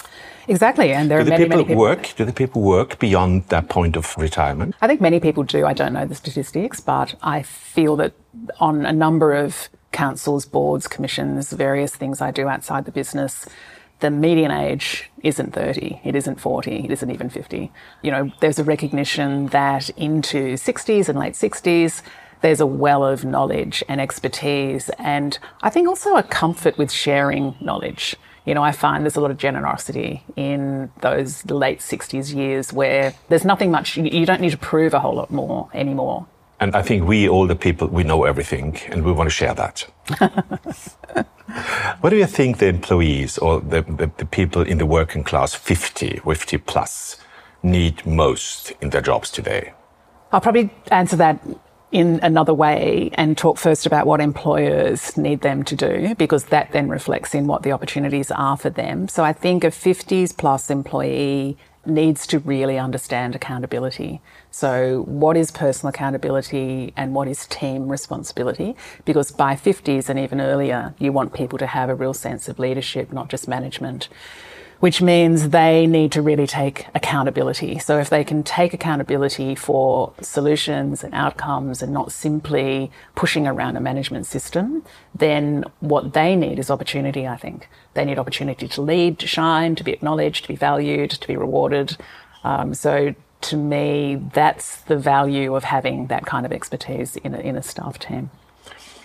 Exactly, 0.47 0.93
and 0.93 1.11
there 1.11 1.23
do 1.23 1.27
are 1.27 1.29
many, 1.29 1.43
people, 1.43 1.57
many 1.57 1.67
people 1.67 1.81
work. 1.81 2.13
Do 2.15 2.25
the 2.25 2.33
people 2.33 2.61
work 2.61 2.99
beyond 2.99 3.47
that 3.49 3.67
point 3.67 3.97
of 3.97 4.17
retirement? 4.17 4.75
I 4.81 4.87
think 4.87 5.01
many 5.01 5.19
people 5.19 5.43
do. 5.43 5.65
I 5.65 5.73
don't 5.73 5.93
know 5.93 6.05
the 6.05 6.15
statistics, 6.15 6.79
but 6.79 7.15
I 7.21 7.41
feel 7.41 7.95
that 7.97 8.13
on 8.59 8.85
a 8.85 8.93
number 8.93 9.33
of 9.33 9.69
councils, 9.91 10.45
boards, 10.45 10.87
commissions, 10.87 11.51
various 11.51 11.95
things 11.95 12.21
I 12.21 12.31
do 12.31 12.47
outside 12.47 12.85
the 12.85 12.91
business, 12.91 13.45
the 13.99 14.11
median 14.11 14.51
age 14.51 15.09
isn't 15.23 15.53
30, 15.53 16.01
it 16.03 16.15
isn't 16.15 16.39
40, 16.39 16.85
it 16.85 16.91
isn't 16.91 17.09
even 17.09 17.29
50. 17.29 17.71
You 18.03 18.11
know, 18.11 18.31
there's 18.41 18.59
a 18.59 18.63
recognition 18.63 19.47
that 19.47 19.89
into 19.91 20.53
60s 20.53 21.09
and 21.09 21.17
late 21.17 21.33
60s, 21.33 22.01
there's 22.41 22.59
a 22.59 22.67
well 22.67 23.03
of 23.03 23.25
knowledge 23.25 23.83
and 23.89 23.99
expertise, 23.99 24.89
and 24.99 25.39
I 25.63 25.71
think 25.71 25.87
also 25.87 26.15
a 26.15 26.23
comfort 26.23 26.77
with 26.77 26.91
sharing 26.91 27.55
knowledge. 27.59 28.15
You 28.47 28.53
know, 28.53 28.63
I 28.63 28.71
find 28.71 29.03
there's 29.03 29.17
a 29.17 29.21
lot 29.21 29.29
of 29.29 29.37
generosity 29.37 30.23
in 30.37 30.89
those 31.01 31.45
late 31.47 31.79
60s 31.79 32.33
years 32.33 32.71
where 32.71 33.13
there's 33.27 33.43
nothing 33.43 33.71
much, 33.71 33.97
you 33.97 34.25
don't 34.25 34.39
need 34.39 34.51
to 34.51 34.57
prove 34.57 34.93
a 34.93 35.01
whole 35.01 35.15
lot 35.15 35.29
more 35.29 35.69
anymore. 35.73 36.27
And 36.61 36.73
I 36.73 36.81
think 36.81 37.05
we, 37.05 37.27
older 37.27 37.55
people, 37.55 37.89
we 37.89 38.05
know 38.05 38.23
everything 38.23 38.77
and 38.87 39.03
we 39.03 39.11
want 39.11 39.27
to 39.27 39.35
share 39.35 39.53
that. 39.53 39.81
what 41.99 42.09
do 42.09 42.15
you 42.15 42.25
think 42.25 42.59
the 42.59 42.67
employees 42.67 43.37
or 43.37 43.59
the, 43.59 43.81
the, 43.81 44.09
the, 44.15 44.25
people 44.25 44.61
in 44.61 44.77
the 44.77 44.85
working 44.85 45.25
class 45.25 45.53
50, 45.53 46.21
50 46.25 46.57
plus 46.59 47.17
need 47.61 48.05
most 48.05 48.71
in 48.81 48.91
their 48.91 49.01
jobs 49.01 49.29
today? 49.29 49.73
I'll 50.31 50.39
probably 50.39 50.69
answer 50.89 51.17
that 51.17 51.45
in 51.91 52.19
another 52.21 52.53
way 52.53 53.09
and 53.13 53.37
talk 53.37 53.57
first 53.57 53.85
about 53.85 54.05
what 54.05 54.19
employers 54.19 55.15
need 55.15 55.41
them 55.41 55.63
to 55.63 55.75
do 55.75 56.13
because 56.15 56.45
that 56.45 56.71
then 56.73 56.89
reflects 56.89 57.33
in 57.33 57.47
what 57.47 57.63
the 57.63 57.71
opportunities 57.71 58.29
are 58.31 58.57
for 58.57 58.69
them. 58.69 59.07
So 59.07 59.23
I 59.23 59.33
think 59.33 59.63
a 59.63 59.67
50s 59.67 60.35
plus 60.35 60.69
employee 60.69 61.57
needs 61.85 62.27
to 62.27 62.39
really 62.39 62.77
understand 62.77 63.33
accountability. 63.33 64.21
So, 64.51 65.03
what 65.03 65.37
is 65.37 65.51
personal 65.51 65.89
accountability 65.89 66.93
and 66.97 67.15
what 67.15 67.29
is 67.29 67.47
team 67.47 67.87
responsibility? 67.87 68.75
Because 69.05 69.31
by 69.31 69.55
50s 69.55 70.09
and 70.09 70.19
even 70.19 70.41
earlier, 70.41 70.93
you 70.99 71.13
want 71.13 71.33
people 71.33 71.57
to 71.59 71.67
have 71.67 71.89
a 71.89 71.95
real 71.95 72.13
sense 72.13 72.49
of 72.49 72.59
leadership, 72.59 73.13
not 73.13 73.29
just 73.29 73.47
management 73.47 74.09
which 74.79 75.01
means 75.01 75.49
they 75.49 75.87
need 75.87 76.11
to 76.11 76.21
really 76.21 76.47
take 76.47 76.87
accountability. 76.93 77.79
So 77.79 77.97
if 77.99 78.09
they 78.09 78.23
can 78.23 78.43
take 78.43 78.73
accountability 78.73 79.55
for 79.55 80.13
solutions 80.21 81.03
and 81.03 81.13
outcomes 81.13 81.81
and 81.81 81.91
not 81.91 82.11
simply 82.11 82.91
pushing 83.15 83.47
around 83.47 83.75
a 83.77 83.81
management 83.81 84.25
system, 84.25 84.83
then 85.15 85.63
what 85.79 86.13
they 86.13 86.35
need 86.35 86.59
is 86.59 86.69
opportunity, 86.69 87.27
I 87.27 87.37
think. 87.37 87.67
They 87.95 88.05
need 88.05 88.19
opportunity 88.19 88.67
to 88.67 88.81
lead, 88.81 89.19
to 89.19 89.27
shine, 89.27 89.75
to 89.75 89.83
be 89.83 89.91
acknowledged, 89.91 90.43
to 90.43 90.47
be 90.49 90.55
valued, 90.55 91.11
to 91.11 91.27
be 91.27 91.35
rewarded. 91.35 91.97
Um, 92.43 92.73
so 92.73 93.15
to 93.41 93.57
me, 93.57 94.21
that's 94.33 94.81
the 94.81 94.97
value 94.97 95.55
of 95.55 95.63
having 95.63 96.07
that 96.07 96.25
kind 96.25 96.45
of 96.45 96.51
expertise 96.51 97.15
in 97.17 97.33
a, 97.33 97.39
in 97.39 97.55
a 97.55 97.63
staff 97.63 97.97
team. 97.99 98.29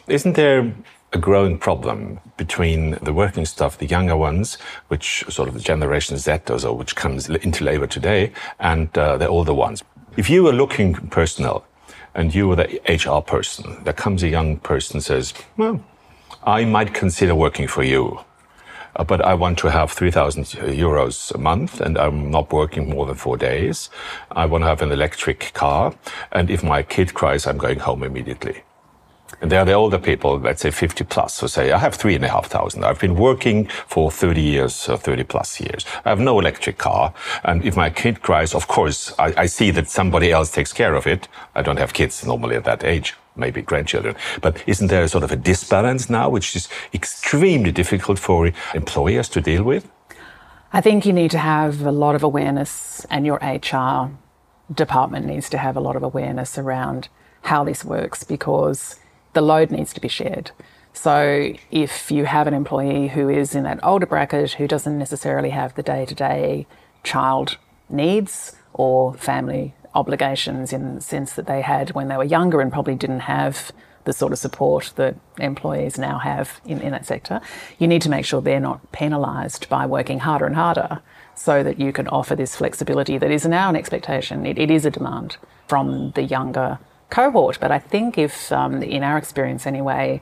Isn't 0.06 0.34
there 0.34 0.74
a 1.12 1.18
growing 1.18 1.58
problem 1.58 2.18
between 2.36 2.92
the 3.02 3.12
working 3.12 3.44
staff, 3.44 3.78
the 3.78 3.86
younger 3.86 4.16
ones, 4.16 4.56
which 4.88 5.24
sort 5.28 5.48
of 5.48 5.54
the 5.54 5.60
Generation 5.60 6.16
Z 6.16 6.38
or 6.64 6.76
which 6.76 6.96
comes 6.96 7.28
into 7.28 7.64
labor 7.64 7.86
today, 7.86 8.32
and 8.58 8.96
uh, 8.96 9.16
the 9.16 9.28
older 9.28 9.54
ones. 9.54 9.82
If 10.16 10.30
you 10.30 10.42
were 10.42 10.52
looking 10.52 10.94
personnel 11.08 11.64
and 12.14 12.34
you 12.34 12.48
were 12.48 12.56
the 12.56 12.80
HR 12.88 13.22
person, 13.22 13.82
there 13.84 13.92
comes 13.92 14.22
a 14.22 14.28
young 14.28 14.58
person 14.58 15.00
says, 15.00 15.34
well, 15.56 15.82
I 16.44 16.64
might 16.64 16.94
consider 16.94 17.34
working 17.34 17.68
for 17.68 17.82
you. 17.82 18.20
Uh, 18.94 19.04
but 19.04 19.22
I 19.22 19.32
want 19.32 19.58
to 19.60 19.70
have 19.70 19.90
3,000 19.90 20.44
euros 20.44 21.34
a 21.34 21.38
month 21.38 21.80
and 21.80 21.96
I'm 21.96 22.30
not 22.30 22.52
working 22.52 22.90
more 22.90 23.06
than 23.06 23.14
four 23.14 23.38
days. 23.38 23.88
I 24.30 24.44
want 24.44 24.64
to 24.64 24.68
have 24.68 24.82
an 24.82 24.92
electric 24.92 25.52
car. 25.54 25.94
And 26.30 26.50
if 26.50 26.62
my 26.62 26.82
kid 26.82 27.14
cries, 27.14 27.46
I'm 27.46 27.56
going 27.56 27.78
home 27.78 28.02
immediately. 28.02 28.62
And 29.42 29.50
they 29.50 29.56
are 29.56 29.64
the 29.64 29.72
older 29.72 29.98
people, 29.98 30.38
let's 30.38 30.62
say 30.62 30.70
50 30.70 31.02
plus, 31.02 31.40
who 31.40 31.48
say, 31.48 31.72
I 31.72 31.78
have 31.78 31.96
three 31.96 32.14
and 32.14 32.24
a 32.24 32.28
half 32.28 32.46
thousand. 32.46 32.84
I've 32.84 33.00
been 33.00 33.16
working 33.16 33.66
for 33.88 34.08
30 34.08 34.40
years, 34.40 34.88
or 34.88 34.96
30 34.96 35.24
plus 35.24 35.60
years. 35.60 35.84
I 36.04 36.10
have 36.10 36.20
no 36.20 36.38
electric 36.38 36.78
car. 36.78 37.12
And 37.42 37.64
if 37.64 37.76
my 37.76 37.90
kid 37.90 38.22
cries, 38.22 38.54
of 38.54 38.68
course, 38.68 39.12
I, 39.18 39.34
I 39.36 39.46
see 39.46 39.72
that 39.72 39.90
somebody 39.90 40.30
else 40.30 40.52
takes 40.52 40.72
care 40.72 40.94
of 40.94 41.08
it. 41.08 41.26
I 41.56 41.62
don't 41.62 41.80
have 41.80 41.92
kids 41.92 42.24
normally 42.24 42.54
at 42.54 42.64
that 42.64 42.84
age 42.84 43.14
maybe 43.34 43.62
grandchildren. 43.62 44.14
But 44.42 44.62
isn't 44.66 44.88
there 44.88 45.02
a 45.02 45.08
sort 45.08 45.24
of 45.24 45.32
a 45.32 45.36
disbalance 45.36 46.08
now, 46.08 46.28
which 46.28 46.54
is 46.54 46.68
extremely 46.94 47.72
difficult 47.72 48.18
for 48.18 48.52
employers 48.74 49.28
to 49.30 49.40
deal 49.40 49.64
with? 49.64 49.90
I 50.72 50.80
think 50.80 51.04
you 51.04 51.12
need 51.12 51.32
to 51.32 51.38
have 51.38 51.82
a 51.82 51.92
lot 51.92 52.14
of 52.14 52.22
awareness, 52.22 53.04
and 53.10 53.26
your 53.26 53.36
HR 53.36 54.10
department 54.72 55.26
needs 55.26 55.50
to 55.50 55.58
have 55.58 55.76
a 55.76 55.80
lot 55.80 55.96
of 55.96 56.02
awareness 56.02 56.58
around 56.58 57.08
how 57.42 57.64
this 57.64 57.84
works 57.84 58.22
because 58.22 59.00
the 59.32 59.40
load 59.40 59.70
needs 59.70 59.92
to 59.94 60.00
be 60.00 60.08
shared. 60.08 60.50
So 60.92 61.54
if 61.70 62.10
you 62.10 62.24
have 62.26 62.46
an 62.46 62.54
employee 62.54 63.08
who 63.08 63.28
is 63.28 63.54
in 63.54 63.64
that 63.64 63.80
older 63.82 64.06
bracket 64.06 64.52
who 64.52 64.68
doesn't 64.68 64.98
necessarily 64.98 65.50
have 65.50 65.74
the 65.74 65.82
day 65.82 66.04
to 66.04 66.14
day 66.14 66.66
child 67.02 67.56
needs 67.88 68.54
or 68.74 69.14
family 69.14 69.74
obligations 69.94 70.72
in 70.72 70.96
the 70.96 71.00
sense 71.00 71.32
that 71.34 71.46
they 71.46 71.62
had 71.62 71.90
when 71.90 72.08
they 72.08 72.16
were 72.16 72.24
younger 72.24 72.60
and 72.60 72.72
probably 72.72 72.94
didn't 72.94 73.20
have 73.20 73.72
the 74.04 74.12
sort 74.12 74.32
of 74.32 74.38
support 74.38 74.92
that 74.96 75.14
employees 75.38 75.96
now 75.98 76.18
have 76.18 76.60
in, 76.64 76.80
in 76.80 76.90
that 76.90 77.06
sector, 77.06 77.40
you 77.78 77.86
need 77.86 78.02
to 78.02 78.10
make 78.10 78.24
sure 78.24 78.40
they're 78.40 78.58
not 78.58 78.90
penalised 78.92 79.68
by 79.68 79.86
working 79.86 80.20
harder 80.20 80.46
and 80.46 80.56
harder 80.56 81.00
so 81.34 81.62
that 81.62 81.78
you 81.78 81.92
can 81.92 82.08
offer 82.08 82.34
this 82.34 82.56
flexibility 82.56 83.16
that 83.16 83.30
is 83.30 83.46
now 83.46 83.68
an 83.68 83.76
expectation. 83.76 84.44
it, 84.44 84.58
it 84.58 84.70
is 84.70 84.84
a 84.84 84.90
demand 84.90 85.36
from 85.68 86.10
the 86.12 86.22
younger 86.22 86.78
cohort. 87.12 87.58
But 87.60 87.70
I 87.70 87.78
think 87.78 88.18
if, 88.18 88.50
um, 88.50 88.82
in 88.82 89.04
our 89.04 89.18
experience 89.18 89.66
anyway, 89.66 90.20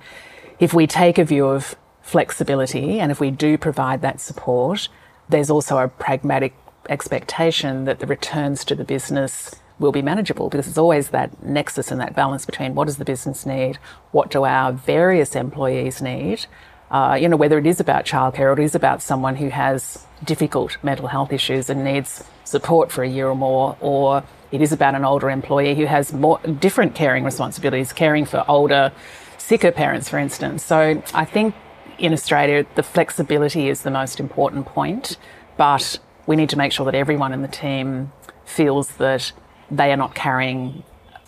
if 0.58 0.74
we 0.74 0.86
take 0.86 1.16
a 1.18 1.24
view 1.24 1.46
of 1.46 1.76
flexibility 2.02 3.00
and 3.00 3.12
if 3.12 3.20
we 3.20 3.30
do 3.30 3.56
provide 3.56 4.02
that 4.02 4.20
support, 4.20 4.88
there's 5.28 5.48
also 5.48 5.78
a 5.78 5.88
pragmatic 5.88 6.52
expectation 6.88 7.84
that 7.84 8.00
the 8.00 8.06
returns 8.06 8.64
to 8.64 8.74
the 8.74 8.84
business 8.84 9.54
will 9.78 9.92
be 9.92 10.02
manageable 10.02 10.50
because 10.50 10.68
it's 10.68 10.76
always 10.76 11.08
that 11.10 11.42
nexus 11.42 11.90
and 11.90 12.00
that 12.00 12.14
balance 12.14 12.44
between 12.44 12.74
what 12.74 12.86
does 12.86 12.98
the 12.98 13.04
business 13.04 13.46
need, 13.46 13.76
what 14.10 14.30
do 14.30 14.44
our 14.44 14.72
various 14.72 15.34
employees 15.34 16.02
need, 16.02 16.46
uh, 16.90 17.16
you 17.20 17.28
know, 17.28 17.36
whether 17.36 17.58
it 17.58 17.66
is 17.66 17.80
about 17.80 18.04
childcare 18.04 18.50
or 18.50 18.52
it 18.52 18.58
is 18.58 18.74
about 18.74 19.00
someone 19.00 19.36
who 19.36 19.48
has 19.48 20.06
difficult 20.24 20.76
mental 20.82 21.06
health 21.06 21.32
issues 21.32 21.70
and 21.70 21.84
needs 21.84 22.24
support 22.44 22.90
for 22.90 23.04
a 23.04 23.08
year 23.08 23.28
or 23.28 23.36
more, 23.36 23.76
or 23.80 24.24
it 24.50 24.60
is 24.60 24.72
about 24.72 24.94
an 24.94 25.04
older 25.04 25.30
employee 25.30 25.74
who 25.74 25.86
has 25.86 26.12
more 26.12 26.40
different 26.58 26.94
caring 26.94 27.24
responsibilities, 27.24 27.92
caring 27.92 28.24
for 28.24 28.44
older, 28.48 28.92
sicker 29.38 29.70
parents, 29.70 30.08
for 30.08 30.18
instance. 30.18 30.64
So 30.64 31.02
I 31.14 31.24
think 31.24 31.54
in 31.98 32.12
Australia, 32.12 32.66
the 32.74 32.82
flexibility 32.82 33.68
is 33.68 33.82
the 33.82 33.90
most 33.90 34.18
important 34.18 34.66
point, 34.66 35.16
but 35.56 35.98
we 36.26 36.34
need 36.34 36.48
to 36.50 36.58
make 36.58 36.72
sure 36.72 36.86
that 36.86 36.94
everyone 36.94 37.32
in 37.32 37.42
the 37.42 37.48
team 37.48 38.12
feels 38.44 38.88
that 38.96 39.32
they 39.70 39.92
are 39.92 39.96
not 39.96 40.14
carrying 40.14 40.82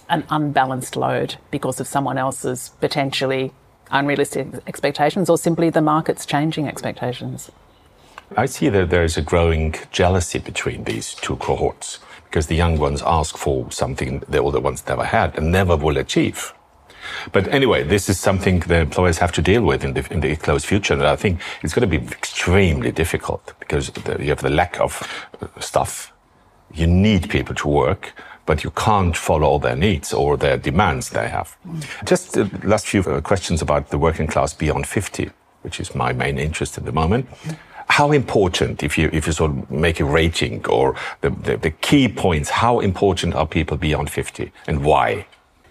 an 0.09 0.25
unbalanced 0.29 0.97
load 0.97 1.37
because 1.51 1.79
of 1.79 1.87
someone 1.87 2.19
else's 2.19 2.71
potentially 2.81 3.53
unrealistic 3.93 4.49
expectations 4.67 5.31
or 5.31 5.39
simply 5.39 5.71
the 5.71 5.83
market's 5.83 6.27
changing 6.27 6.67
expectations. 6.67 7.51
I 8.37 8.47
see 8.47 8.71
that 8.71 8.91
there 8.91 9.05
is 9.05 9.17
a 9.17 9.23
growing 9.23 9.75
jealousy 9.91 10.39
between 10.39 10.85
these 10.85 11.15
two 11.15 11.37
cohorts 11.37 11.99
because 12.25 12.47
the 12.47 12.57
young 12.57 12.79
ones 12.79 13.03
ask 13.05 13.37
for 13.37 13.71
something 13.71 14.23
the 14.27 14.39
older 14.39 14.61
ones 14.61 14.83
never 14.87 15.05
had 15.05 15.37
and 15.37 15.53
never 15.53 15.77
will 15.77 15.99
achieve. 15.99 16.55
But 17.33 17.49
anyway, 17.49 17.83
this 17.83 18.09
is 18.09 18.19
something 18.19 18.61
the 18.61 18.81
employers 18.81 19.19
have 19.19 19.33
to 19.33 19.43
deal 19.43 19.63
with 19.63 19.85
in 19.85 19.93
the, 19.95 20.07
in 20.11 20.21
the 20.21 20.37
close 20.37 20.65
future. 20.65 20.95
And 20.95 21.05
I 21.05 21.17
think 21.17 21.41
it's 21.63 21.75
going 21.75 21.89
to 21.89 21.99
be 21.99 22.05
extremely 22.07 22.93
difficult 22.93 23.53
because 23.61 23.91
you 24.19 24.29
have 24.29 24.41
the 24.41 24.51
lack 24.51 24.81
of 24.81 25.07
uh, 25.41 25.61
stuff. 25.61 26.13
You 26.73 26.87
need 26.87 27.29
people 27.29 27.55
to 27.57 27.69
work, 27.69 28.15
but 28.47 28.65
you 28.65 28.71
can't 28.71 29.17
follow 29.17 29.47
all 29.47 29.59
their 29.59 29.77
needs 29.77 30.13
or 30.13 30.37
their 30.37 30.57
demands 30.57 31.11
they 31.11 31.29
have. 31.29 31.57
Just 32.05 32.33
the 32.33 32.51
last 32.65 32.87
few 32.87 33.03
uh, 33.03 33.21
questions 33.21 33.63
about 33.63 33.91
the 33.91 33.99
working 33.99 34.27
class 34.27 34.53
beyond 34.55 34.87
50, 34.87 35.31
which 35.63 35.81
is 35.81 35.95
my 35.95 36.13
main 36.13 36.39
interest 36.39 36.79
at 36.79 36.85
the 36.85 36.93
moment. 36.93 37.29
How 37.89 38.13
important, 38.13 38.83
if 38.83 38.97
you 38.97 39.11
if 39.13 39.27
you 39.27 39.33
sort 39.33 39.51
of 39.51 39.71
make 39.71 40.01
a 40.01 40.05
rating 40.05 40.67
or 40.67 40.97
the, 41.21 41.31
the, 41.31 41.57
the 41.57 41.71
key 41.71 42.09
points, 42.09 42.49
how 42.49 42.81
important 42.81 43.35
are 43.35 43.47
people 43.47 43.77
beyond 43.77 44.09
50 44.09 44.51
and 44.67 44.85
why? 44.85 45.27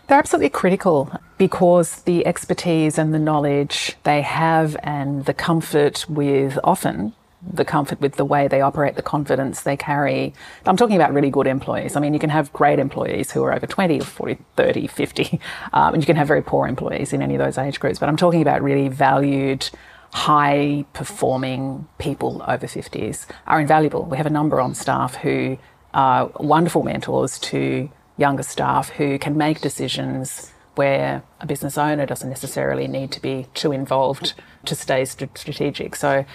They're 0.07 0.19
absolutely 0.19 0.49
critical 0.49 1.09
because 1.37 2.01
the 2.03 2.27
expertise 2.27 2.97
and 2.97 3.13
the 3.13 3.19
knowledge 3.19 3.95
they 4.03 4.21
have 4.21 4.75
and 4.83 5.25
the 5.25 5.33
comfort 5.33 6.05
with 6.09 6.59
often 6.63 7.13
the 7.41 7.65
comfort 7.65 7.99
with 7.99 8.15
the 8.15 8.25
way 8.25 8.47
they 8.47 8.61
operate, 8.61 8.95
the 8.95 9.01
confidence 9.01 9.61
they 9.63 9.75
carry. 9.75 10.33
I'm 10.65 10.77
talking 10.77 10.95
about 10.95 11.13
really 11.13 11.29
good 11.29 11.47
employees. 11.47 11.95
I 11.95 11.99
mean, 11.99 12.13
you 12.13 12.19
can 12.19 12.29
have 12.29 12.53
great 12.53 12.79
employees 12.79 13.31
who 13.31 13.43
are 13.43 13.53
over 13.53 13.65
20 13.65 13.99
or 13.99 14.03
40, 14.03 14.37
30, 14.55 14.87
50, 14.87 15.39
um, 15.73 15.93
and 15.93 16.03
you 16.03 16.07
can 16.07 16.15
have 16.15 16.27
very 16.27 16.41
poor 16.41 16.67
employees 16.67 17.13
in 17.13 17.21
any 17.21 17.35
of 17.35 17.39
those 17.39 17.57
age 17.57 17.79
groups. 17.79 17.99
But 17.99 18.09
I'm 18.09 18.17
talking 18.17 18.41
about 18.41 18.61
really 18.61 18.87
valued, 18.89 19.69
high 20.13 20.85
performing 20.93 21.87
people 21.97 22.43
over 22.47 22.67
50s 22.67 23.25
are 23.47 23.59
invaluable. 23.59 24.03
We 24.03 24.17
have 24.17 24.25
a 24.25 24.31
number 24.31 24.61
on 24.61 24.75
staff 24.75 25.15
who 25.15 25.57
are 25.93 26.31
wonderful 26.39 26.83
mentors 26.83 27.39
to 27.39 27.89
younger 28.17 28.43
staff 28.43 28.89
who 28.89 29.17
can 29.17 29.37
make 29.37 29.61
decisions 29.61 30.51
where 30.75 31.23
a 31.39 31.45
business 31.45 31.77
owner 31.77 32.05
doesn't 32.05 32.29
necessarily 32.29 32.87
need 32.87 33.11
to 33.11 33.21
be 33.21 33.47
too 33.53 33.71
involved 33.71 34.33
to 34.65 34.75
stay 34.75 35.03
strategic. 35.05 35.95
So 35.95 36.25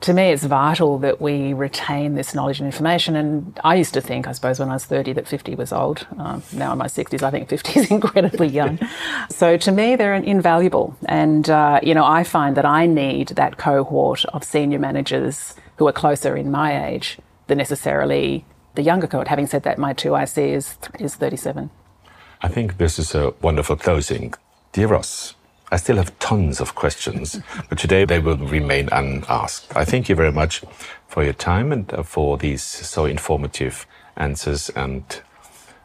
to 0.00 0.12
me, 0.12 0.30
it's 0.30 0.44
vital 0.44 0.98
that 0.98 1.20
we 1.20 1.52
retain 1.52 2.14
this 2.14 2.34
knowledge 2.34 2.60
and 2.60 2.66
information. 2.66 3.16
And 3.16 3.58
I 3.64 3.76
used 3.76 3.94
to 3.94 4.00
think, 4.00 4.26
I 4.26 4.32
suppose, 4.32 4.58
when 4.58 4.68
I 4.68 4.74
was 4.74 4.84
30, 4.84 5.14
that 5.14 5.26
50 5.26 5.54
was 5.54 5.72
old. 5.72 6.06
Um, 6.18 6.42
now 6.52 6.72
in 6.72 6.78
my 6.78 6.86
60s, 6.86 7.22
I 7.22 7.30
think 7.30 7.48
50 7.48 7.80
is 7.80 7.90
incredibly 7.90 8.48
young. 8.48 8.78
so 9.30 9.56
to 9.56 9.72
me, 9.72 9.96
they're 9.96 10.14
invaluable. 10.14 10.96
And, 11.06 11.48
uh, 11.48 11.80
you 11.82 11.94
know, 11.94 12.04
I 12.04 12.24
find 12.24 12.56
that 12.56 12.66
I 12.66 12.86
need 12.86 13.28
that 13.28 13.56
cohort 13.56 14.24
of 14.26 14.44
senior 14.44 14.78
managers 14.78 15.54
who 15.76 15.86
are 15.88 15.92
closer 15.92 16.36
in 16.36 16.50
my 16.50 16.86
age 16.86 17.18
than 17.46 17.58
necessarily 17.58 18.44
the 18.74 18.82
younger 18.82 19.06
cohort. 19.06 19.28
Having 19.28 19.46
said 19.46 19.62
that, 19.62 19.78
my 19.78 19.94
2IC 19.94 20.38
is, 20.52 20.76
is 20.98 21.14
37. 21.14 21.70
I 22.42 22.48
think 22.48 22.78
this 22.78 22.98
is 22.98 23.14
a 23.14 23.32
wonderful 23.40 23.76
closing. 23.76 24.34
Dear 24.72 24.88
Ros, 24.88 25.34
I 25.72 25.78
still 25.78 25.96
have 25.96 26.16
tons 26.20 26.60
of 26.60 26.74
questions, 26.74 27.40
but 27.68 27.78
today 27.78 28.04
they 28.04 28.20
will 28.20 28.36
remain 28.36 28.88
unasked. 28.92 29.76
I 29.76 29.84
thank 29.84 30.08
you 30.08 30.14
very 30.14 30.32
much 30.32 30.62
for 31.08 31.24
your 31.24 31.32
time 31.32 31.72
and 31.72 31.92
uh, 31.92 32.04
for 32.04 32.38
these 32.38 32.62
so 32.62 33.04
informative 33.06 33.86
answers 34.16 34.70
and 34.70 35.02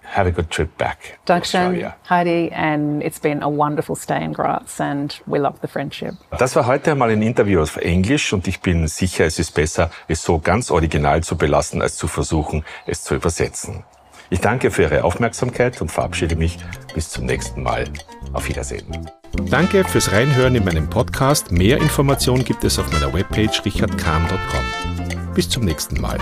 have 0.03 0.27
a 0.27 0.31
good 0.31 0.49
trip 0.51 0.77
back. 0.77 1.17
Dankeschön, 1.25 1.93
Heidi, 2.09 2.51
and 2.51 3.01
it's 3.01 3.19
been 3.19 3.41
a 3.41 3.49
wonderful 3.49 3.95
stay 3.95 4.23
in 4.23 4.33
Graz 4.33 4.79
and 4.79 5.19
we 5.25 5.39
love 5.39 5.59
the 5.61 5.67
friendship. 5.67 6.13
Das 6.37 6.55
war 6.55 6.67
heute 6.67 6.91
einmal 6.91 7.09
ein 7.09 7.21
Interview 7.21 7.61
auf 7.61 7.77
Englisch 7.77 8.33
und 8.33 8.47
ich 8.47 8.59
bin 8.61 8.87
sicher, 8.87 9.25
es 9.25 9.39
ist 9.39 9.51
besser, 9.51 9.89
es 10.07 10.21
so 10.21 10.39
ganz 10.39 10.69
original 10.69 11.23
zu 11.23 11.37
belassen, 11.37 11.81
als 11.81 11.95
zu 11.95 12.07
versuchen, 12.07 12.63
es 12.85 13.03
zu 13.03 13.15
übersetzen. 13.15 13.83
Ich 14.31 14.39
danke 14.39 14.71
für 14.71 14.83
Ihre 14.83 15.03
Aufmerksamkeit 15.03 15.81
und 15.81 15.91
verabschiede 15.91 16.37
mich 16.37 16.57
bis 16.95 17.09
zum 17.09 17.25
nächsten 17.25 17.61
Mal. 17.61 17.83
Auf 18.31 18.47
Wiedersehen. 18.47 18.85
Danke 19.49 19.83
fürs 19.83 20.13
Reinhören 20.13 20.55
in 20.55 20.63
meinem 20.63 20.89
Podcast. 20.89 21.51
Mehr 21.51 21.77
Informationen 21.77 22.45
gibt 22.45 22.63
es 22.63 22.79
auf 22.79 22.89
meiner 22.93 23.13
Webpage 23.13 23.63
richardkahn.com. 23.65 25.33
Bis 25.35 25.49
zum 25.49 25.65
nächsten 25.65 25.99
Mal. 25.99 26.17